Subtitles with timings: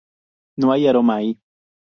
[0.57, 1.39] No hay aroma ahí.